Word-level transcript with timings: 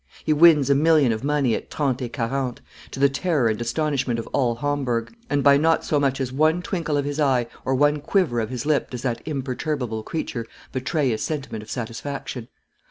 He 0.23 0.33
wins 0.33 0.71
a 0.71 0.73
million 0.73 1.11
of 1.11 1.23
money 1.23 1.53
at 1.53 1.69
trente 1.69 2.01
et 2.01 2.11
quarante, 2.11 2.59
to 2.89 2.99
the 2.99 3.07
terror 3.07 3.49
and 3.49 3.61
astonishment 3.61 4.17
of 4.17 4.25
all 4.33 4.55
Homburg; 4.55 5.13
and 5.29 5.43
by 5.43 5.57
not 5.57 5.85
so 5.85 5.99
much 5.99 6.19
as 6.19 6.31
one 6.31 6.63
twinkle 6.63 6.97
of 6.97 7.05
his 7.05 7.19
eye 7.19 7.45
or 7.65 7.75
one 7.75 8.01
quiver 8.01 8.39
of 8.39 8.49
his 8.49 8.65
lip 8.65 8.89
does 8.89 9.03
that 9.03 9.21
imperturbable 9.27 10.01
creature 10.01 10.47
betray 10.71 11.11
a 11.13 11.19
sentiment 11.19 11.61
of 11.61 11.69
satisfaction. 11.69 12.47